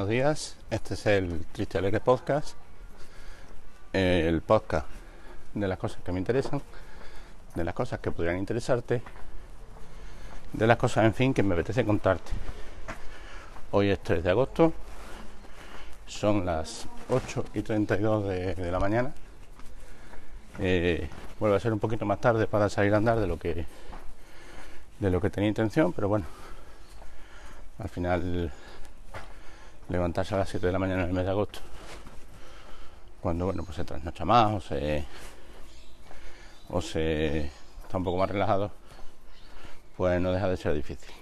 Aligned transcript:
buenos 0.00 0.12
días. 0.12 0.56
Este 0.70 0.94
es 0.94 1.04
el 1.04 1.44
Triste 1.52 1.76
Alegre 1.76 2.00
Podcast, 2.00 2.56
el 3.92 4.40
podcast 4.40 4.86
de 5.52 5.68
las 5.68 5.76
cosas 5.76 6.02
que 6.02 6.10
me 6.10 6.18
interesan, 6.18 6.62
de 7.54 7.64
las 7.64 7.74
cosas 7.74 8.00
que 8.00 8.10
podrían 8.10 8.38
interesarte, 8.38 9.02
de 10.54 10.66
las 10.66 10.78
cosas, 10.78 11.04
en 11.04 11.12
fin, 11.12 11.34
que 11.34 11.42
me 11.42 11.52
apetece 11.52 11.84
contarte. 11.84 12.30
Hoy 13.72 13.90
es 13.90 14.02
3 14.02 14.24
de 14.24 14.30
agosto, 14.30 14.72
son 16.06 16.46
las 16.46 16.86
8 17.10 17.44
y 17.52 17.60
32 17.60 18.26
de, 18.26 18.54
de 18.54 18.72
la 18.72 18.80
mañana. 18.80 19.12
Eh, 20.60 21.10
vuelve 21.38 21.56
a 21.58 21.60
ser 21.60 21.74
un 21.74 21.78
poquito 21.78 22.06
más 22.06 22.22
tarde 22.22 22.46
para 22.46 22.70
salir 22.70 22.94
a 22.94 22.96
andar 22.96 23.20
de 23.20 23.26
lo 23.26 23.38
que 23.38 23.66
de 24.98 25.10
lo 25.10 25.20
que 25.20 25.28
tenía 25.28 25.50
intención, 25.50 25.92
pero 25.92 26.08
bueno, 26.08 26.24
al 27.78 27.90
final 27.90 28.50
levantarse 29.90 30.34
a 30.34 30.38
las 30.38 30.48
7 30.48 30.66
de 30.66 30.72
la 30.72 30.78
mañana 30.78 31.02
en 31.02 31.08
el 31.08 31.14
mes 31.14 31.24
de 31.24 31.30
agosto, 31.30 31.58
cuando 33.20 33.46
bueno, 33.46 33.64
pues 33.64 33.76
se 33.76 33.84
trasnocha 33.84 34.24
más 34.24 34.52
o 34.52 34.60
se, 34.60 35.04
o 36.70 36.80
se 36.80 37.50
está 37.82 37.98
un 37.98 38.04
poco 38.04 38.16
más 38.16 38.30
relajado, 38.30 38.70
pues 39.96 40.20
no 40.20 40.32
deja 40.32 40.48
de 40.48 40.56
ser 40.56 40.74
difícil. 40.74 41.12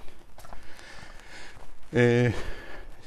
Eh, 1.92 2.34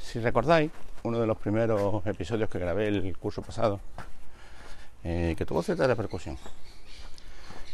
si 0.00 0.18
recordáis, 0.18 0.72
uno 1.04 1.20
de 1.20 1.26
los 1.26 1.38
primeros 1.38 2.04
episodios 2.06 2.50
que 2.50 2.58
grabé 2.58 2.88
el 2.88 3.16
curso 3.16 3.40
pasado, 3.40 3.80
eh, 5.04 5.34
que 5.38 5.46
tuvo 5.46 5.62
cierta 5.62 5.86
repercusión, 5.86 6.38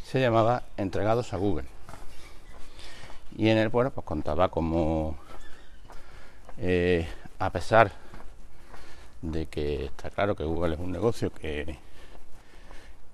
se 0.04 0.20
llamaba 0.20 0.62
Entregados 0.76 1.32
a 1.32 1.38
Google. 1.38 1.66
Y 3.36 3.48
en 3.48 3.58
él, 3.58 3.68
bueno, 3.70 3.90
pues 3.90 4.06
contaba 4.06 4.48
como 4.48 5.16
eh, 6.58 7.06
a 7.38 7.50
pesar 7.50 7.92
de 9.22 9.46
que 9.46 9.86
está 9.86 10.10
claro 10.10 10.34
que 10.34 10.44
Google 10.44 10.74
es 10.74 10.80
un 10.80 10.92
negocio 10.92 11.32
que, 11.32 11.78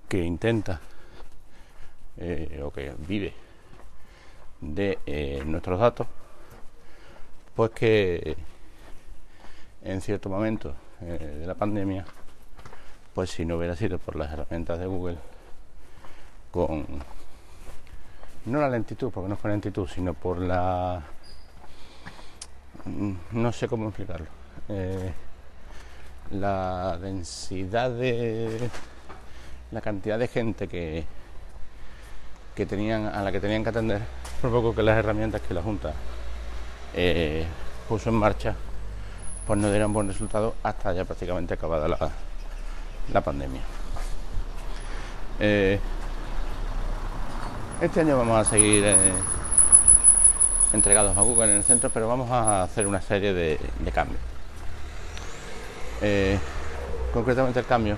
que 0.07 0.23
intenta 0.23 0.79
eh, 2.17 2.61
o 2.63 2.71
que 2.71 2.93
vive 3.07 3.33
de 4.61 4.99
eh, 5.05 5.43
nuestros 5.45 5.79
datos, 5.79 6.07
pues 7.55 7.71
que 7.71 8.37
en 9.83 10.01
cierto 10.01 10.29
momento 10.29 10.75
eh, 11.01 11.37
de 11.41 11.47
la 11.47 11.55
pandemia, 11.55 12.05
pues 13.13 13.29
si 13.31 13.45
no 13.45 13.57
hubiera 13.57 13.75
sido 13.75 13.99
por 13.99 14.15
las 14.15 14.31
herramientas 14.31 14.79
de 14.79 14.85
Google, 14.85 15.17
con 16.51 16.85
no 18.45 18.61
la 18.61 18.69
lentitud, 18.69 19.11
porque 19.11 19.29
no 19.29 19.37
fue 19.37 19.51
lentitud, 19.51 19.87
sino 19.87 20.13
por 20.13 20.39
la 20.39 21.03
no 23.31 23.51
sé 23.51 23.67
cómo 23.67 23.87
explicarlo. 23.87 24.27
Eh, 24.69 25.13
la 26.31 26.97
densidad 26.99 27.91
de 27.91 28.69
la 29.71 29.81
cantidad 29.81 30.17
de 30.17 30.27
gente 30.27 30.67
que, 30.67 31.05
que 32.55 32.65
tenían 32.65 33.07
a 33.07 33.21
la 33.21 33.31
que 33.31 33.39
tenían 33.39 33.63
que 33.63 33.69
atender 33.69 34.01
poco 34.41 34.73
que 34.73 34.83
las 34.83 34.97
herramientas 34.97 35.41
que 35.41 35.53
la 35.53 35.61
Junta 35.61 35.93
eh, 36.93 37.45
puso 37.87 38.09
en 38.09 38.15
marcha 38.15 38.55
pues 39.45 39.59
no 39.59 39.69
dieron 39.69 39.93
buen 39.93 40.07
resultado 40.07 40.55
hasta 40.63 40.93
ya 40.93 41.05
prácticamente 41.05 41.53
acabada 41.53 41.87
la, 41.87 42.09
la 43.13 43.21
pandemia. 43.21 43.61
Eh, 45.39 45.79
este 47.81 47.99
año 48.01 48.17
vamos 48.17 48.39
a 48.39 48.49
seguir 48.49 48.85
entregados 50.73 51.17
a 51.17 51.21
Google 51.21 51.51
en 51.51 51.57
el 51.57 51.63
centro, 51.63 51.89
pero 51.89 52.07
vamos 52.07 52.29
a 52.31 52.63
hacer 52.63 52.87
una 52.87 53.01
serie 53.01 53.33
de, 53.33 53.59
cambios. 53.93 54.19
Eh, 56.01 56.37
concretamente 57.13 57.59
el 57.59 57.65
cambio 57.65 57.97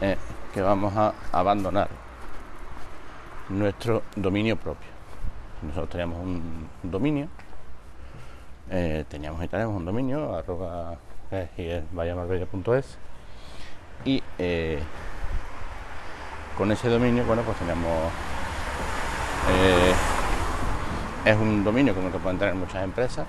es 0.00 0.18
que 0.52 0.60
vamos 0.60 0.96
a 0.96 1.14
abandonar 1.32 1.88
nuestro 3.48 4.02
dominio 4.16 4.56
propio. 4.56 4.88
Nosotros 5.62 5.90
teníamos 5.90 6.18
un, 6.18 6.68
dominio, 6.82 7.28
eh, 8.70 9.04
teníamos 9.08 9.44
y 9.44 9.48
tenemos 9.48 9.76
un 9.76 9.84
dominio, 9.84 10.34
arroba 10.34 10.96
es 11.30 11.50
y 14.04 14.22
eh, 14.38 14.78
con 16.56 16.72
ese 16.72 16.88
dominio, 16.88 17.24
bueno, 17.24 17.42
pues 17.42 17.56
teníamos 17.58 18.10
es 21.24 21.36
un 21.36 21.62
dominio 21.64 21.94
como 21.94 22.06
el 22.06 22.12
que 22.12 22.18
pueden 22.18 22.38
tener 22.38 22.54
muchas 22.54 22.82
empresas. 22.82 23.26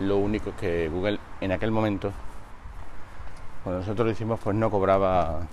Lo 0.00 0.18
único 0.18 0.50
es 0.50 0.56
que 0.56 0.88
Google 0.88 1.18
en 1.40 1.52
aquel 1.52 1.70
momento, 1.70 2.12
cuando 3.62 3.80
nosotros 3.80 4.06
lo 4.06 4.12
hicimos, 4.12 4.40
pues 4.40 4.56
no 4.56 4.70
cobraba 4.70 5.46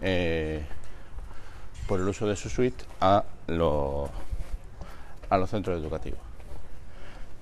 eh, 0.00 0.64
por 1.86 2.00
el 2.00 2.08
uso 2.08 2.26
de 2.26 2.36
su 2.36 2.48
suite 2.48 2.84
a 3.00 3.24
los, 3.46 4.10
centros 5.48 5.80
educativos. 5.80 6.20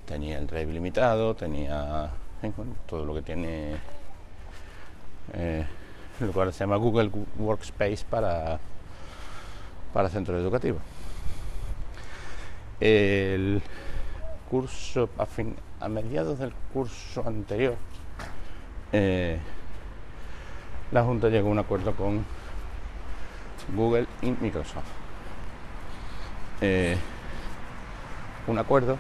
Tenía 0.06 0.39
el 0.39 0.47
drive 0.47 0.72
limitado, 0.72 1.34
tenía 1.34 2.10
todo 2.87 3.05
lo 3.05 3.15
que 3.15 3.22
tiene 3.22 3.77
eh, 5.34 5.65
lo 6.21 6.33
cual 6.33 6.53
se 6.53 6.60
llama 6.60 6.77
Google 6.77 7.10
Workspace 7.39 8.05
para, 8.09 8.59
para 9.93 10.09
centros 10.09 10.41
educativos 10.41 10.81
el 12.80 13.62
curso, 14.50 15.08
a, 15.18 15.26
fin, 15.26 15.56
a 15.80 15.88
mediados 15.88 16.38
del 16.38 16.52
curso 16.72 17.22
anterior, 17.26 17.76
eh, 18.92 19.38
la 20.91 21.04
Junta 21.04 21.28
llegó 21.28 21.48
a 21.48 21.52
un 21.52 21.58
acuerdo 21.58 21.94
con 21.94 22.24
Google 23.74 24.06
y 24.22 24.30
Microsoft. 24.32 24.84
Eh, 26.60 26.96
un 28.46 28.58
acuerdo 28.58 28.98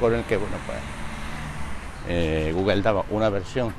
con 0.00 0.14
el 0.14 0.24
que, 0.24 0.36
bueno, 0.36 0.56
pues 0.66 0.78
eh, 2.08 2.52
Google 2.54 2.82
daba 2.82 3.04
una 3.10 3.28
versión 3.28 3.74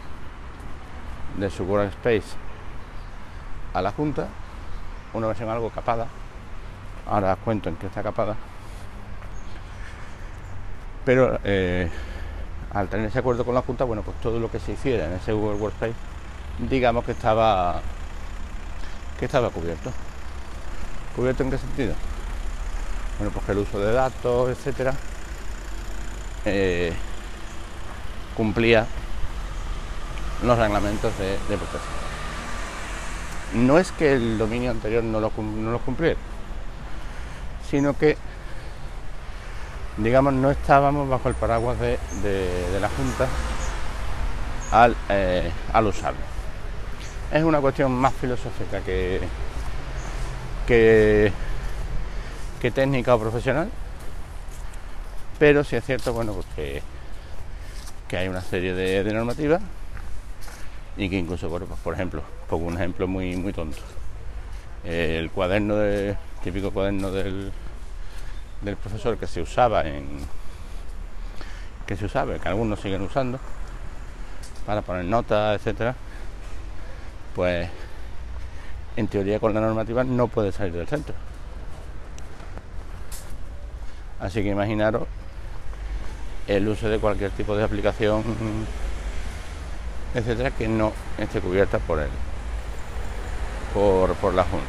de 1.38 1.50
su 1.50 1.64
Workspace 1.64 2.36
a 3.74 3.82
la 3.82 3.92
Junta, 3.92 4.28
una 5.14 5.28
versión 5.28 5.50
algo 5.50 5.70
capada, 5.70 6.08
ahora 7.10 7.34
os 7.34 7.40
cuento 7.40 7.70
en 7.70 7.76
qué 7.76 7.88
está 7.88 8.04
capada. 8.04 8.36
Pero 11.06 11.40
eh, 11.44 11.90
al 12.74 12.90
tener 12.90 13.08
ese 13.08 13.20
acuerdo 13.20 13.46
con 13.46 13.56
la 13.56 13.62
Junta, 13.62 13.86
bueno, 13.86 14.02
pues 14.04 14.20
todo 14.22 14.40
lo 14.40 14.52
que 14.52 14.60
se 14.60 14.74
hiciera 14.74 15.06
en 15.06 15.14
ese 15.14 15.32
Google 15.32 15.58
Workspace, 15.58 15.96
digamos 16.70 17.06
que 17.06 17.14
estaba 17.14 17.82
que 19.20 19.26
estaba 19.26 19.50
cubierto. 19.50 19.92
¿Cubierto 21.16 21.44
en 21.44 21.50
qué 21.50 21.58
sentido? 21.58 21.96
Bueno, 23.18 23.32
pues 23.34 23.46
que 23.46 23.52
el 23.54 23.58
uso 23.58 23.80
de 23.80 23.92
datos, 23.94 24.50
etcétera, 24.50 24.94
eh, 26.46 26.94
cumplía 28.36 28.86
los 30.44 30.58
reglamentos 30.58 31.18
de, 31.18 31.38
protección. 31.48 31.82
No 33.54 33.80
es 33.80 33.92
que 33.92 34.14
el 34.14 34.38
dominio 34.38 34.70
anterior 34.70 35.04
no 35.04 35.20
lo, 35.20 35.32
no 35.42 35.80
cumpliera, 35.80 36.20
sino 37.70 37.98
que, 37.98 38.18
digamos, 39.98 40.34
no 40.34 40.52
estábamos 40.52 41.10
bajo 41.10 41.30
el 41.30 41.36
paraguas 41.36 41.80
de, 41.80 41.98
la 42.80 42.90
Junta 42.90 43.28
eh, 45.10 45.52
al, 45.74 45.88
usarlo. 45.88 46.20
Es 47.32 47.44
una 47.44 47.60
cuestión 47.60 47.92
más 47.92 48.14
filosófica 48.14 48.80
que, 48.82 49.22
que, 50.66 51.32
técnica 52.72 53.16
o 53.16 53.20
profesional, 53.20 53.70
pero 55.40 55.64
sí 55.64 55.76
es 55.76 55.86
cierto, 55.86 56.14
bueno, 56.14 56.34
pues 56.34 56.46
que, 58.08 58.18
hay 58.18 58.28
una 58.28 58.42
serie 58.42 58.74
de, 58.74 59.04
normativas 59.14 59.62
y 60.96 61.10
que 61.10 61.18
incluso, 61.18 61.50
bueno, 61.50 61.66
pues 61.66 61.80
por 61.82 61.94
ejemplo, 61.94 62.24
pongo 62.50 62.68
un 62.68 62.76
ejemplo 62.76 63.08
muy, 63.08 63.36
muy 63.36 63.54
tonto. 63.54 63.78
El 64.84 65.30
cuaderno 65.32 65.76
de, 65.76 66.16
típico 66.44 66.72
cuaderno 66.72 67.12
del, 67.12 67.52
del 68.62 68.76
profesor 68.78 69.18
que 69.18 69.28
se 69.28 69.42
usaba 69.42 69.82
en 69.82 70.20
que 71.86 71.96
se 71.96 72.06
usaba, 72.06 72.38
que 72.38 72.50
algunos 72.50 72.82
siguen 72.82 73.02
usando 73.02 73.40
para 74.66 74.82
poner 74.82 75.06
notas, 75.06 75.56
etcétera, 75.56 75.96
pues 77.34 77.70
en 78.98 79.08
teoría 79.08 79.40
con 79.40 79.54
la 79.54 79.62
normativa 79.62 80.04
no 80.04 80.28
puede 80.28 80.52
salir 80.52 80.74
del 80.74 80.88
centro. 80.88 81.16
Así 84.20 84.44
que 84.44 84.50
imaginaros 84.50 85.04
el 86.48 86.68
uso 86.68 86.90
de 86.90 87.00
cualquier 87.00 87.32
tipo 87.32 87.56
de 87.56 87.64
aplicación, 87.64 88.24
etcétera, 90.14 90.52
que 90.52 90.68
no 90.68 90.92
esté 91.18 91.40
cubierta 91.40 91.80
por 91.80 92.00
él, 92.00 92.10
por, 93.74 94.34
la 94.34 94.44
Junta. 94.44 94.66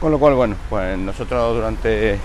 Con 0.00 0.10
lo 0.12 0.18
cual, 0.18 0.34
bueno, 0.34 0.56
pues 0.68 0.98
nosotros 0.98 1.54
durante 1.54 2.18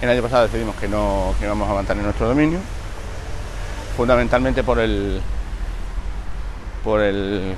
El 0.00 0.08
año 0.08 0.22
pasado 0.22 0.44
decidimos 0.44 0.74
que 0.76 0.88
no 0.88 1.34
que 1.38 1.44
íbamos 1.44 1.68
a 1.68 1.74
mantener 1.74 2.04
nuestro 2.04 2.28
dominio, 2.28 2.58
fundamentalmente 3.96 4.64
por 4.64 4.78
el 4.78 5.20
por 6.82 7.00
el 7.00 7.54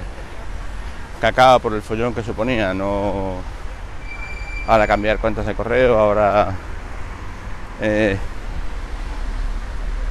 cacao, 1.20 1.60
por 1.60 1.72
el 1.74 1.82
follón 1.82 2.12
que 2.12 2.22
suponía, 2.22 2.74
no 2.74 3.36
ahora 4.66 4.86
cambiar 4.86 5.18
cuentas 5.18 5.46
de 5.46 5.54
correo, 5.54 5.98
ahora 5.98 6.52
eh, 7.80 8.18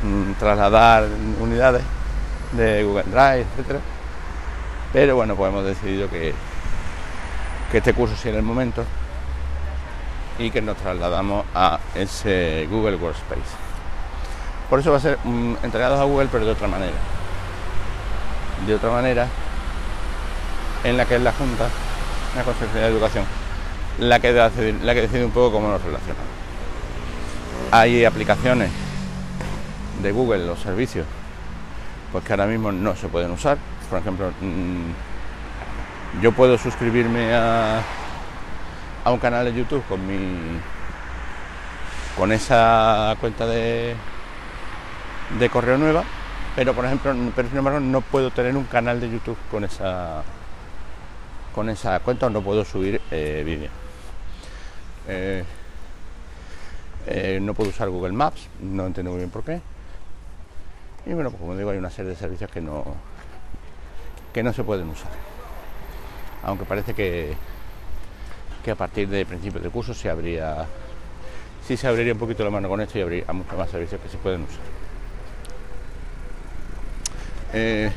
mm, 0.03 0.33
trasladar 0.39 1.05
unidades 1.39 1.83
de 2.53 2.83
Google 2.83 3.03
Drive, 3.03 3.45
etcétera. 3.51 3.79
Pero 4.93 5.15
bueno, 5.15 5.35
pues 5.35 5.51
hemos 5.51 5.65
decidido 5.65 6.09
que, 6.09 6.33
que 7.71 7.77
este 7.77 7.93
curso 7.93 8.15
sea 8.15 8.33
el 8.35 8.43
momento 8.43 8.83
y 10.37 10.51
que 10.51 10.61
nos 10.61 10.77
trasladamos 10.77 11.45
a 11.55 11.79
ese 11.95 12.67
Google 12.69 12.95
Workspace. 12.95 13.41
Por 14.69 14.79
eso 14.79 14.91
va 14.91 14.97
a 14.97 15.01
ser 15.01 15.17
mm, 15.23 15.55
entregados 15.63 15.99
a 15.99 16.03
Google, 16.03 16.29
pero 16.31 16.45
de 16.45 16.51
otra 16.51 16.67
manera. 16.67 16.93
De 18.65 18.75
otra 18.75 18.91
manera, 18.91 19.27
en 20.83 20.97
la 20.97 21.05
que 21.05 21.15
es 21.15 21.21
la 21.21 21.33
Junta, 21.33 21.67
la 22.35 22.43
Consejería 22.43 22.83
de 22.83 22.93
Educación, 22.93 23.25
la 23.99 24.19
que, 24.19 24.31
la 24.31 24.93
que 24.93 25.01
decide 25.01 25.25
un 25.25 25.31
poco 25.31 25.53
cómo 25.53 25.67
nos 25.69 25.81
relacionamos. 25.81 26.31
Hay 27.71 28.05
aplicaciones 28.05 28.69
de 30.01 30.11
Google, 30.11 30.45
los 30.45 30.59
servicios, 30.59 31.05
pues 32.11 32.23
que 32.23 32.33
ahora 32.33 32.45
mismo 32.45 32.71
no 32.71 32.95
se 32.95 33.07
pueden 33.07 33.31
usar. 33.31 33.57
Por 33.91 33.99
ejemplo, 33.99 34.31
mm, 34.41 36.21
yo 36.23 36.31
puedo 36.31 36.57
suscribirme 36.57 37.35
a 37.35 37.83
un 39.05 39.19
canal 39.19 39.45
de 39.45 39.53
YouTube 39.53 39.83
con 39.87 40.07
mi 40.07 40.59
con 42.17 42.31
esa 42.31 43.15
cuenta 43.19 43.45
de 43.45 43.95
de 45.39 45.49
correo 45.49 45.77
nueva, 45.77 46.03
pero 46.55 46.73
por 46.73 46.85
ejemplo, 46.85 47.13
pero 47.35 47.47
sin 47.49 47.57
embargo 47.57 47.79
no 47.79 48.01
puedo 48.01 48.31
tener 48.31 48.55
un 48.55 48.65
canal 48.65 48.99
de 48.99 49.09
YouTube 49.09 49.37
con 49.49 49.63
esa 49.63 50.23
con 51.53 51.69
esa 51.69 51.99
cuenta 51.99 52.29
no 52.29 52.41
puedo 52.41 52.63
subir 52.65 53.01
eh, 53.11 53.43
vídeo. 53.45 53.69
Eh, 55.07 55.43
eh, 57.07 57.39
no 57.41 57.53
puedo 57.53 57.69
usar 57.69 57.89
Google 57.89 58.13
Maps, 58.13 58.47
no 58.61 58.85
entiendo 58.85 59.11
muy 59.11 59.19
bien 59.19 59.29
por 59.29 59.43
qué. 59.43 59.61
Y 61.05 61.13
bueno, 61.13 61.31
pues 61.31 61.41
como 61.41 61.55
digo, 61.55 61.71
hay 61.71 61.77
una 61.77 61.89
serie 61.89 62.11
de 62.11 62.15
servicios 62.15 62.49
que 62.51 62.61
no 62.61 62.85
que 64.33 64.43
no 64.43 64.53
se 64.53 64.63
pueden 64.63 64.89
usar. 64.89 65.11
Aunque 66.43 66.65
parece 66.65 66.93
que 66.93 67.35
que 68.63 68.71
a 68.71 68.75
partir 68.75 69.07
de 69.09 69.25
principios 69.25 69.63
de 69.63 69.69
curso 69.69 69.93
se 69.93 70.09
abría, 70.09 70.65
sí 71.67 71.75
se 71.77 71.87
abriría 71.87 72.13
un 72.13 72.19
poquito 72.19 72.43
la 72.43 72.49
mano 72.49 72.69
con 72.69 72.81
esto 72.81 72.97
y 72.99 73.01
habría 73.01 73.25
muchos 73.33 73.57
más 73.57 73.69
servicios 73.69 73.99
que 74.01 74.09
se 74.09 74.17
pueden 74.17 74.43
usar. 74.43 74.59
Eh, 77.53 77.91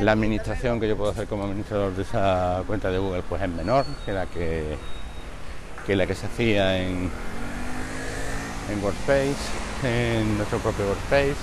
la 0.00 0.12
administración 0.12 0.78
que 0.80 0.88
yo 0.88 0.96
puedo 0.96 1.10
hacer 1.10 1.26
como 1.26 1.44
administrador 1.44 1.94
de 1.94 2.02
esa 2.02 2.62
cuenta 2.66 2.90
de 2.90 2.98
Google 2.98 3.22
pues 3.28 3.42
es 3.42 3.48
menor 3.48 3.84
que 4.04 4.12
la 4.12 4.26
que, 4.26 4.76
que 5.86 5.96
la 5.96 6.06
que 6.06 6.14
se 6.14 6.26
hacía 6.26 6.78
en, 6.78 7.10
en 8.70 8.82
Workspace, 8.84 9.36
en 9.84 10.36
nuestro 10.36 10.58
propio 10.58 10.86
Workspace. 10.86 11.36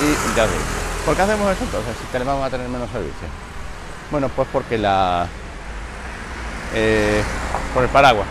Y 0.00 0.36
ya. 0.36 0.87
¿Por 1.08 1.16
qué 1.16 1.22
hacemos 1.22 1.50
eso 1.50 1.64
entonces 1.64 1.96
si 1.98 2.04
tenemos 2.12 2.44
a 2.44 2.50
tener 2.50 2.68
menos 2.68 2.90
servicios? 2.90 3.30
Bueno, 4.10 4.28
pues 4.28 4.46
porque 4.52 4.76
la. 4.76 5.26
Eh, 6.74 7.22
por 7.72 7.82
el 7.82 7.88
paraguas 7.88 8.26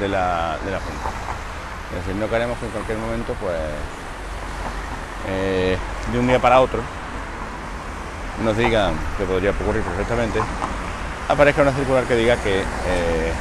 de 0.00 0.08
la, 0.08 0.58
de 0.64 0.72
la 0.72 0.80
Junta. 0.80 1.08
Es 1.90 2.04
decir, 2.04 2.20
no 2.20 2.28
queremos 2.28 2.58
que 2.58 2.66
en 2.66 2.72
cualquier 2.72 2.98
momento, 2.98 3.32
pues. 3.40 3.54
Eh, 5.28 5.78
de 6.10 6.18
un 6.18 6.26
día 6.26 6.40
para 6.40 6.60
otro, 6.60 6.80
nos 8.42 8.56
digan, 8.56 8.94
que 9.16 9.24
podría 9.24 9.52
ocurrir 9.52 9.82
perfectamente, 9.82 10.40
aparezca 11.28 11.62
una 11.62 11.74
circular 11.74 12.02
que 12.06 12.16
diga 12.16 12.34
que 12.38 12.58
eh, 12.58 13.32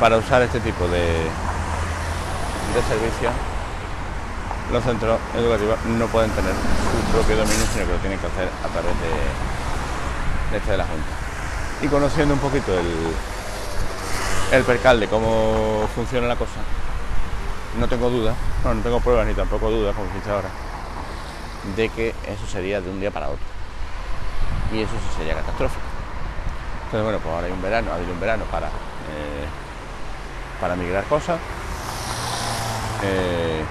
para 0.00 0.16
usar 0.16 0.42
este 0.42 0.58
tipo 0.58 0.88
de, 0.88 1.06
de 2.74 2.82
servicios, 2.88 3.32
los 4.72 4.84
centros 4.84 5.18
educativos 5.34 5.78
no 5.84 6.06
pueden 6.06 6.30
tener 6.30 6.52
su 6.52 7.12
propio 7.12 7.36
dominio, 7.36 7.66
sino 7.72 7.86
que 7.86 7.92
lo 7.92 7.98
tienen 7.98 8.18
que 8.18 8.26
hacer 8.26 8.48
a 8.64 8.68
través 8.68 8.94
de 10.50 10.56
este 10.56 10.70
de 10.70 10.76
la 10.76 10.84
Junta. 10.84 11.08
Y 11.82 11.88
conociendo 11.88 12.34
un 12.34 12.40
poquito 12.40 12.78
el, 12.78 13.12
el 14.52 14.64
percal 14.64 15.00
de 15.00 15.08
cómo 15.08 15.88
funciona 15.94 16.26
la 16.28 16.36
cosa, 16.36 16.60
no 17.78 17.88
tengo 17.88 18.10
dudas, 18.10 18.36
no, 18.64 18.74
no 18.74 18.82
tengo 18.82 19.00
pruebas 19.00 19.26
ni 19.26 19.34
tampoco 19.34 19.70
dudas, 19.70 19.94
como 19.94 20.12
dice 20.14 20.30
ahora, 20.30 20.48
de 21.76 21.88
que 21.88 22.14
eso 22.26 22.46
sería 22.50 22.80
de 22.80 22.90
un 22.90 23.00
día 23.00 23.10
para 23.10 23.28
otro. 23.28 23.44
Y 24.72 24.82
eso 24.82 24.92
sería 25.16 25.34
catastrófico. 25.34 25.82
Entonces, 26.84 27.04
bueno, 27.04 27.18
pues 27.18 27.34
ahora 27.34 27.46
hay 27.46 27.52
un 27.52 27.62
verano, 27.62 27.92
ha 27.92 27.94
habido 27.94 28.12
un 28.12 28.20
verano 28.20 28.44
para, 28.50 28.66
eh, 28.66 29.46
para 30.60 30.76
migrar 30.76 31.04
cosas. 31.04 31.38
Eh, 33.02 33.64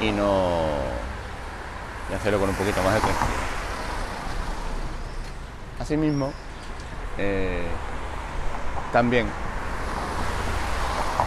y 0.00 0.12
no. 0.12 0.66
y 2.10 2.14
hacerlo 2.14 2.38
con 2.38 2.48
un 2.50 2.54
poquito 2.54 2.82
más 2.82 2.94
de 2.94 3.00
tranquilidad. 3.00 3.36
Asimismo, 5.80 6.32
eh, 7.18 7.66
también 8.92 9.26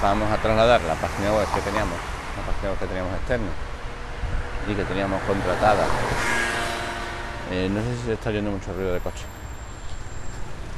vamos 0.02 0.32
a 0.32 0.38
trasladar 0.38 0.82
la 0.82 0.96
página 0.96 1.34
web 1.34 1.48
que 1.54 1.62
teníamos, 1.62 1.98
la 2.38 2.52
página 2.52 2.70
web 2.70 2.80
que 2.80 2.88
teníamos 2.88 3.14
externa 3.16 3.50
y 4.68 4.74
que 4.74 4.84
teníamos 4.84 5.22
contratada. 5.24 5.86
Eh, 7.52 7.70
no 7.72 7.82
sé 7.82 7.96
si 7.98 8.04
se 8.06 8.14
está 8.14 8.30
oyendo 8.30 8.52
mucho 8.52 8.74
ruido 8.74 8.94
de 8.94 9.00
coche. 9.00 9.26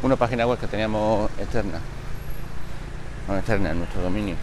Una 0.03 0.15
página 0.15 0.47
web 0.47 0.57
que 0.59 0.67
teníamos 0.67 1.29
externa, 1.37 1.79
no 3.27 3.37
externa 3.37 3.71
en 3.71 3.79
nuestro 3.79 4.01
dominio, 4.01 4.35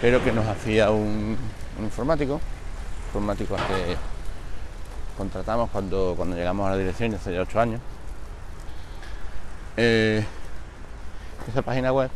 pero 0.00 0.22
que 0.22 0.32
nos 0.32 0.46
hacía 0.46 0.90
un, 0.90 1.36
informático, 1.80 2.40
informático 3.08 3.56
que 3.56 3.96
contratamos 5.16 5.70
cuando, 5.70 6.14
cuando 6.16 6.36
llegamos 6.36 6.66
a 6.66 6.70
la 6.70 6.76
dirección 6.76 7.14
hace 7.14 7.32
ya 7.32 7.42
ocho 7.42 7.60
años. 7.60 7.80
Eh, 9.76 10.24
esa 11.48 11.62
página 11.62 11.92
web 11.92 12.10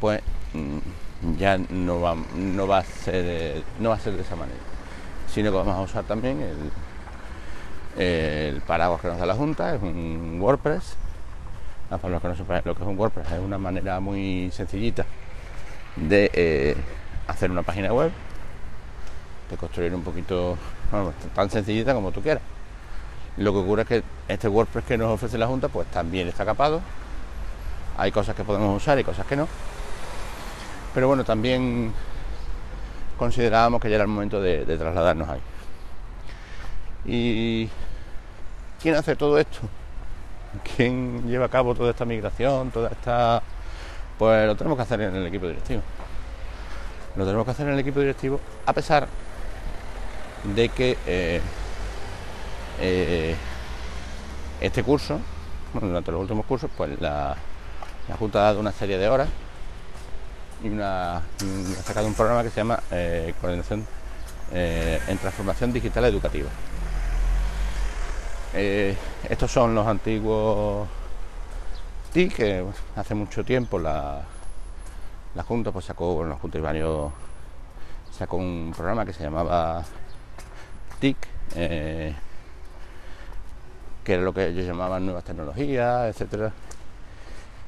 pues 0.00 0.20
mm, 0.54 1.36
ya 1.36 1.58
no 1.58 2.00
va, 2.00 2.16
no 2.36 2.66
va 2.66 2.78
a 2.78 2.84
ser 2.84 3.62
no 3.80 3.90
va 3.90 3.96
a 3.96 3.98
ser 3.98 4.14
de 4.14 4.22
esa 4.22 4.36
manera 4.36 4.60
sino 5.32 5.50
que 5.50 5.56
vamos 5.56 5.76
a 5.76 5.80
usar 5.80 6.04
también 6.04 6.40
el, 7.98 8.60
paraguas 8.62 9.00
que 9.00 9.08
nos 9.08 9.18
da 9.18 9.26
la 9.26 9.34
junta 9.34 9.74
es 9.74 9.82
un 9.82 10.38
WordPress. 10.40 10.96
Para 11.88 12.08
los 12.08 12.22
que 12.22 12.28
no 12.28 12.36
sepan 12.36 12.62
lo 12.64 12.74
que 12.74 12.82
es 12.82 12.88
un 12.88 12.98
WordPress 12.98 13.32
es 13.32 13.38
una 13.38 13.58
manera 13.58 14.00
muy 14.00 14.50
sencillita 14.50 15.04
de 15.96 16.30
eh, 16.32 16.76
hacer 17.26 17.50
una 17.50 17.62
página 17.62 17.92
web 17.92 18.10
de 19.50 19.56
construir 19.56 19.94
un 19.94 20.02
poquito 20.02 20.56
tan 21.34 21.50
sencillita 21.50 21.94
como 21.94 22.12
tú 22.12 22.22
quieras 22.22 22.42
lo 23.36 23.52
que 23.52 23.58
ocurre 23.58 23.82
es 23.82 23.88
que 23.88 24.02
este 24.28 24.48
WordPress 24.48 24.84
que 24.84 24.98
nos 24.98 25.10
ofrece 25.10 25.38
la 25.38 25.46
Junta 25.46 25.68
pues 25.68 25.86
también 25.88 26.28
está 26.28 26.44
capado. 26.44 26.80
Hay 27.96 28.12
cosas 28.12 28.34
que 28.34 28.44
podemos 28.44 28.76
usar 28.76 28.98
y 28.98 29.04
cosas 29.04 29.26
que 29.26 29.36
no. 29.36 29.48
Pero 30.94 31.08
bueno, 31.08 31.24
también 31.24 31.92
considerábamos 33.18 33.80
que 33.80 33.88
ya 33.88 33.96
era 33.96 34.04
el 34.04 34.10
momento 34.10 34.40
de, 34.40 34.64
trasladarnos 34.64 35.28
ahí. 35.28 35.40
¿Y 37.04 37.68
quién 38.80 38.94
hace 38.96 39.16
todo 39.16 39.38
esto? 39.38 39.60
¿Quién 40.76 41.26
lleva 41.26 41.46
a 41.46 41.48
cabo 41.48 41.74
toda 41.74 41.90
esta 41.90 42.04
migración, 42.04 42.70
toda 42.70 42.90
esta... 42.90 43.42
Pues 44.22 44.46
lo 44.46 44.54
tenemos 44.54 44.76
que 44.76 44.82
hacer 44.82 45.00
en 45.00 45.16
el 45.16 45.26
equipo 45.26 45.48
directivo. 45.48 45.82
Lo 47.16 47.24
tenemos 47.24 47.44
que 47.44 47.50
hacer 47.50 47.66
en 47.66 47.72
el 47.72 47.80
equipo 47.80 47.98
directivo 47.98 48.38
a 48.64 48.72
pesar 48.72 49.08
de 50.44 50.68
que 50.68 50.96
eh, 51.08 51.40
eh, 52.80 53.34
este 54.60 54.84
curso, 54.84 55.18
durante 55.74 56.12
los 56.12 56.20
últimos 56.20 56.46
cursos, 56.46 56.70
pues 56.76 57.00
la, 57.00 57.36
Junta 58.16 58.38
ha 58.38 58.42
dado 58.42 58.60
una 58.60 58.70
serie 58.70 58.96
de 58.96 59.08
horas 59.08 59.28
y 60.62 60.68
una, 60.68 61.16
ha 61.16 61.82
sacado 61.84 62.06
un 62.06 62.14
programa 62.14 62.44
que 62.44 62.50
se 62.50 62.58
llama 62.58 62.78
eh, 62.92 63.34
Coordinación 63.40 63.84
en 64.52 65.18
Transformación 65.18 65.72
Digital 65.72 66.04
Educativa. 66.04 66.48
estos 68.54 69.50
son 69.50 69.74
los 69.74 69.84
antiguos 69.84 70.86
TIC 72.12 72.34
que 72.34 72.64
hace 72.96 73.14
mucho 73.14 73.44
tiempo 73.44 73.78
la, 73.78 74.22
la 75.34 75.42
Junta 75.42 75.72
pues 75.72 75.84
sacó, 75.86 76.24
la 76.24 76.36
Junta 76.36 76.58
y 76.58 76.60
varios 76.60 77.12
sacó 78.10 78.36
un 78.36 78.72
programa 78.76 79.06
que 79.06 79.12
se 79.12 79.22
llamaba 79.22 79.84
TIC 81.00 81.16
que 84.04 84.14
era 84.14 84.22
lo 84.22 84.32
que 84.32 84.48
ellos 84.48 84.66
llamaban 84.66 85.04
nuevas 85.04 85.24
tecnologías, 85.24 86.08
etcétera, 86.08 86.52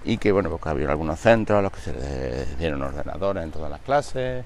y 0.04 0.18
que 0.18 0.32
bueno, 0.32 0.50
pues 0.50 0.66
había 0.66 0.90
algunos 0.90 1.18
centros 1.18 1.58
a 1.58 1.62
los 1.62 1.72
que 1.72 1.80
se 1.80 2.56
dieron 2.56 2.82
ordenadores 2.82 3.44
en 3.44 3.50
todas 3.50 3.70
las 3.70 3.80
clases, 3.80 4.44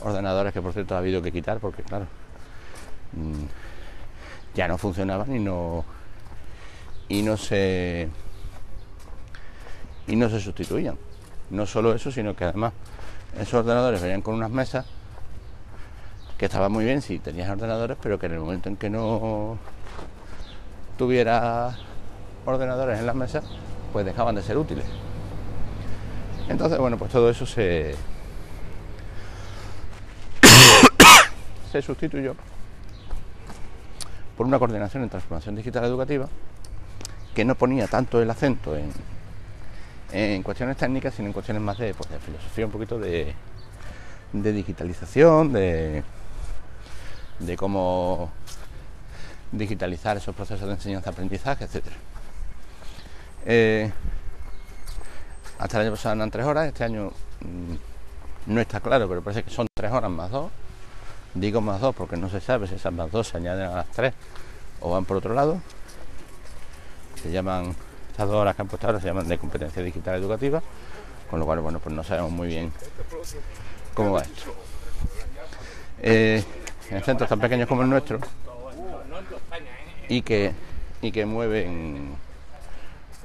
ordenadores 0.00 0.52
que 0.52 0.60
por 0.60 0.72
cierto 0.72 0.94
ha 0.94 0.98
habido 0.98 1.22
que 1.22 1.32
quitar 1.32 1.58
porque 1.58 1.82
claro, 1.82 2.06
mm, 3.12 3.44
ya 4.54 4.68
no 4.68 4.78
funcionaban 4.78 5.34
y 5.34 5.38
no 5.38 5.84
y 7.08 7.22
no 7.22 7.36
se 7.36 8.08
y 10.06 10.16
no 10.16 10.28
se 10.28 10.40
sustituían. 10.40 10.96
No 11.50 11.66
solo 11.66 11.94
eso, 11.94 12.10
sino 12.10 12.34
que 12.34 12.44
además 12.44 12.72
esos 13.38 13.54
ordenadores 13.54 14.00
venían 14.00 14.22
con 14.22 14.34
unas 14.34 14.50
mesas 14.50 14.86
que 16.38 16.46
estaban 16.46 16.72
muy 16.72 16.84
bien 16.84 17.02
si 17.02 17.18
tenías 17.18 17.48
ordenadores, 17.50 17.96
pero 18.00 18.18
que 18.18 18.26
en 18.26 18.32
el 18.32 18.40
momento 18.40 18.68
en 18.68 18.76
que 18.76 18.90
no 18.90 19.58
tuviera 20.98 21.76
ordenadores 22.44 22.98
en 22.98 23.06
las 23.06 23.14
mesas, 23.14 23.44
pues 23.92 24.04
dejaban 24.04 24.34
de 24.34 24.42
ser 24.42 24.56
útiles. 24.56 24.84
Entonces, 26.48 26.78
bueno, 26.78 26.98
pues 26.98 27.10
todo 27.10 27.30
eso 27.30 27.46
se, 27.46 27.94
se 31.72 31.82
sustituyó 31.82 32.34
por 34.36 34.46
una 34.46 34.58
coordinación 34.58 35.04
en 35.04 35.08
transformación 35.08 35.54
digital 35.54 35.84
educativa 35.84 36.28
que 37.34 37.44
no 37.44 37.54
ponía 37.54 37.86
tanto 37.86 38.20
el 38.20 38.30
acento 38.30 38.76
en, 38.76 38.92
en 40.12 40.42
cuestiones 40.42 40.76
técnicas, 40.76 41.14
sino 41.14 41.28
en 41.28 41.32
cuestiones 41.32 41.62
más 41.62 41.78
de, 41.78 41.94
pues, 41.94 42.10
de 42.10 42.18
filosofía, 42.18 42.66
un 42.66 42.72
poquito 42.72 42.98
de, 42.98 43.34
de 44.32 44.52
digitalización, 44.52 45.52
de, 45.52 46.02
de 47.38 47.56
cómo 47.56 48.30
digitalizar 49.52 50.16
esos 50.16 50.34
procesos 50.34 50.66
de 50.66 50.74
enseñanza-aprendizaje, 50.74 51.64
etcétera. 51.64 51.96
Eh, 53.46 53.92
hasta 55.58 55.78
el 55.78 55.86
año 55.86 55.92
pasado 55.92 56.14
eran 56.16 56.30
tres 56.30 56.46
horas, 56.46 56.66
este 56.66 56.84
año 56.84 57.12
mm, 57.40 58.52
no 58.52 58.60
está 58.60 58.80
claro, 58.80 59.08
pero 59.08 59.22
parece 59.22 59.42
que 59.42 59.50
son 59.50 59.66
tres 59.74 59.92
horas 59.92 60.10
más 60.10 60.30
dos. 60.30 60.50
Digo 61.34 61.60
más 61.60 61.80
dos 61.80 61.94
porque 61.96 62.16
no 62.16 62.28
se 62.28 62.40
sabe 62.40 62.68
si 62.68 62.76
esas 62.76 62.92
más 62.92 63.10
dos 63.10 63.28
se 63.28 63.36
añaden 63.38 63.68
a 63.68 63.76
las 63.76 63.86
tres 63.88 64.14
o 64.80 64.90
van 64.90 65.04
por 65.04 65.16
otro 65.16 65.34
lado. 65.34 65.60
Se 67.22 67.30
llaman, 67.30 67.74
estas 68.14 68.28
dos 68.28 68.36
horas 68.36 68.54
que 68.54 68.62
han 68.62 68.68
puesto 68.68 68.86
ahora 68.86 69.00
se 69.00 69.08
llaman 69.08 69.26
de 69.26 69.36
competencia 69.38 69.82
digital 69.82 70.14
educativa, 70.14 70.62
con 71.28 71.40
lo 71.40 71.46
cual, 71.46 71.58
bueno, 71.58 71.80
pues 71.80 71.92
no 71.92 72.04
sabemos 72.04 72.30
muy 72.30 72.46
bien 72.46 72.72
cómo 73.92 74.12
va 74.12 74.20
esto. 74.20 74.54
Eh, 76.00 76.44
en 76.90 77.02
centros 77.02 77.28
tan 77.28 77.40
pequeños 77.40 77.66
como 77.66 77.82
el 77.82 77.90
nuestro 77.90 78.20
y 80.08 80.22
que, 80.22 80.52
y 81.02 81.10
que 81.10 81.26
mueven 81.26 82.14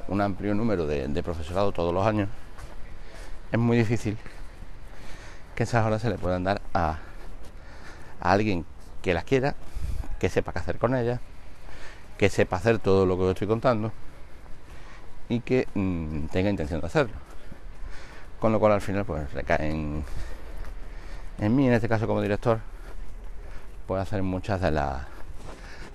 un 0.08 0.22
amplio 0.22 0.56
número 0.56 0.88
de, 0.88 1.22
profesorado 1.22 1.72
todos 1.72 1.94
los 1.94 2.08
años, 2.08 2.28
es 3.52 3.60
muy 3.60 3.78
difícil 3.78 4.18
que 5.54 5.64
esas 5.64 5.86
horas 5.86 6.02
se 6.02 6.10
le 6.10 6.18
puedan 6.18 6.44
dar 6.44 6.64
a, 6.74 6.98
alguien 8.22 8.66
que 9.04 9.14
las 9.14 9.24
quiera, 9.24 9.54
que 10.18 10.30
sepa 10.30 10.52
qué 10.52 10.58
hacer 10.58 10.80
con 10.80 10.96
ellas, 10.96 11.20
que 12.18 12.30
sepa 12.30 12.56
hacer 12.56 12.80
todo 12.80 13.06
lo 13.06 13.18
que 13.18 13.24
os 13.26 13.30
estoy 13.30 13.48
contando 13.48 13.92
y 15.30 15.40
que 15.42 15.68
mm, 15.74 16.26
tenga 16.28 16.50
intención 16.50 16.82
de 16.82 16.88
hacerlo. 16.88 17.16
Con 18.40 18.52
lo 18.52 18.60
cual 18.60 18.74
al 18.74 18.82
final 18.82 19.06
pues 19.06 19.32
recae 19.34 19.70
en, 19.70 20.04
mí, 21.56 21.68
en 21.68 21.74
este 21.74 21.88
caso 21.88 22.08
como 22.08 22.22
director, 22.22 22.60
puede 23.88 24.02
hacer 24.02 24.24
muchas 24.24 24.62
de 24.62 24.72
las 24.72 25.06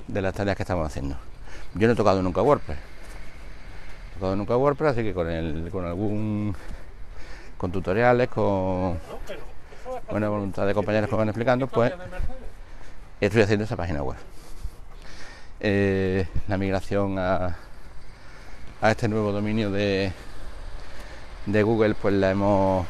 de 0.08 0.22
las 0.22 0.34
tareas 0.34 0.56
que 0.56 0.62
estamos 0.62 0.86
haciendo. 0.86 1.16
Yo 1.74 1.86
no 1.86 1.94
he 1.94 1.96
tocado 1.96 2.22
nunca 2.22 2.42
WordPress 2.42 2.94
tocado 4.14 4.36
nunca 4.36 4.56
WordPress, 4.56 4.92
así 4.92 5.02
que 5.02 5.12
con, 5.12 5.28
el, 5.28 5.68
con 5.70 5.84
algún 5.84 6.54
con 7.58 7.72
tutoriales, 7.72 8.28
con 8.28 8.98
buena 10.10 10.28
voluntad 10.28 10.66
de 10.66 10.74
compañeros 10.74 11.10
que 11.10 11.16
van 11.16 11.28
explicando, 11.28 11.66
pues 11.66 11.92
estoy 13.20 13.42
haciendo 13.42 13.64
esa 13.64 13.76
página 13.76 14.02
web. 14.02 14.16
Eh, 15.60 16.26
la 16.48 16.58
migración 16.58 17.18
a, 17.18 17.56
a 18.84 18.90
este 18.90 19.08
nuevo 19.08 19.32
dominio 19.32 19.70
de, 19.70 20.12
de 21.46 21.62
Google, 21.62 21.94
pues 21.94 22.12
la 22.12 22.30
hemos 22.32 22.86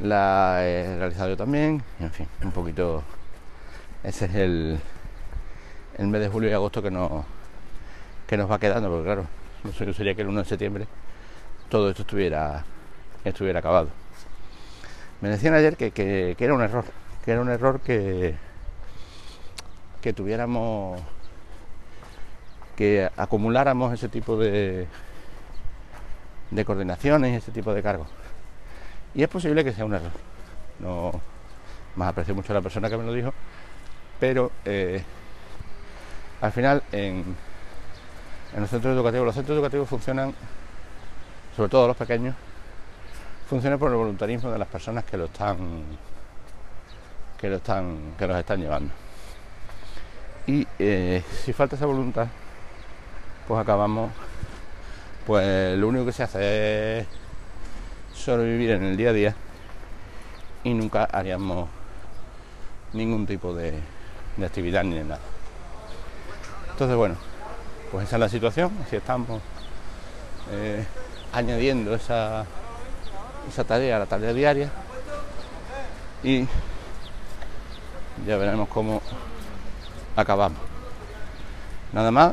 la 0.00 0.58
he 0.62 0.98
realizado 0.98 1.30
yo 1.30 1.36
también. 1.38 1.82
En 1.98 2.10
fin, 2.10 2.28
un 2.42 2.52
poquito. 2.52 3.02
Ese 4.02 4.26
es 4.26 4.34
el, 4.34 4.78
el 5.96 6.06
mes 6.08 6.20
de 6.20 6.28
julio 6.28 6.50
y 6.50 6.52
agosto 6.52 6.82
que 6.82 6.90
nos, 6.90 7.24
que 8.26 8.36
nos 8.36 8.50
va 8.50 8.58
quedando, 8.58 8.90
porque 8.90 9.04
claro, 9.04 9.26
no 9.62 9.72
sueño 9.72 9.94
sería 9.94 10.14
que 10.14 10.20
el 10.20 10.28
1 10.28 10.40
de 10.40 10.46
septiembre 10.46 10.86
todo 11.70 11.88
esto 11.88 12.02
estuviera, 12.02 12.66
estuviera 13.24 13.60
acabado. 13.60 13.88
Me 15.22 15.30
decían 15.30 15.54
ayer 15.54 15.78
que, 15.78 16.36
era 16.38 16.52
un 16.52 16.60
error, 16.60 16.84
que 17.24 17.30
era 17.30 17.40
un 17.40 17.48
error 17.48 17.80
que, 17.80 18.34
que 20.02 20.12
tuviéramos, 20.12 21.00
que 22.76 23.10
acumuláramos 23.16 23.92
ese 23.92 24.08
tipo 24.08 24.36
de, 24.36 24.86
de 26.50 26.64
coordinaciones, 26.64 27.42
ese 27.42 27.52
tipo 27.52 27.72
de 27.72 27.82
cargos. 27.82 28.08
Y 29.14 29.22
es 29.22 29.28
posible 29.28 29.64
que 29.64 29.72
sea 29.72 29.84
un 29.84 29.94
error. 29.94 30.10
No 30.80 31.20
más 31.96 32.08
aprecio 32.08 32.34
mucho 32.34 32.52
a 32.52 32.54
la 32.54 32.62
persona 32.62 32.90
que 32.90 32.96
me 32.96 33.04
lo 33.04 33.12
dijo, 33.12 33.32
pero 34.18 34.50
eh, 34.64 35.02
al 36.40 36.50
final 36.50 36.82
en 36.90 37.36
en 38.54 38.60
los 38.60 38.70
centros 38.70 38.94
educativos. 38.94 39.26
Los 39.26 39.34
centros 39.34 39.56
educativos 39.56 39.88
funcionan, 39.88 40.34
sobre 41.56 41.68
todo 41.68 41.88
los 41.88 41.96
pequeños, 41.96 42.34
funcionan 43.48 43.78
por 43.78 43.90
el 43.90 43.96
voluntarismo 43.96 44.50
de 44.50 44.58
las 44.58 44.68
personas 44.68 45.04
que 45.04 45.16
lo 45.16 45.26
están 45.26 45.58
que 47.38 47.48
lo 47.50 47.56
están 47.56 48.14
que 48.16 48.26
los 48.26 48.38
están 48.38 48.60
llevando. 48.60 48.92
Y 50.46 50.66
eh, 50.78 51.22
si 51.44 51.52
falta 51.52 51.76
esa 51.76 51.86
voluntad, 51.86 52.28
pues 53.46 53.60
acabamos, 53.60 54.10
pues 55.26 55.78
lo 55.78 55.88
único 55.88 56.06
que 56.06 56.12
se 56.12 56.22
hace 56.22 56.98
es 57.00 57.06
sobrevivir 58.14 58.70
en 58.70 58.84
el 58.84 58.96
día 58.96 59.10
a 59.10 59.12
día 59.12 59.34
y 60.62 60.72
nunca 60.72 61.04
haríamos 61.04 61.68
ningún 62.92 63.26
tipo 63.26 63.54
de, 63.54 63.74
de 64.36 64.46
actividad 64.46 64.84
ni 64.84 64.96
de 64.96 65.04
nada. 65.04 65.20
Entonces, 66.70 66.96
bueno, 66.96 67.16
pues 67.92 68.06
esa 68.06 68.16
es 68.16 68.20
la 68.20 68.28
situación, 68.28 68.72
así 68.84 68.96
estamos 68.96 69.40
eh, 70.50 70.84
añadiendo 71.32 71.94
esa, 71.94 72.44
esa 73.48 73.64
tarea 73.64 73.96
a 73.96 74.00
la 74.00 74.06
tarea 74.06 74.32
diaria 74.32 74.70
y 76.22 76.46
ya 78.26 78.36
veremos 78.36 78.68
cómo 78.68 79.02
acabamos. 80.16 80.58
Nada 81.92 82.10
más, 82.10 82.32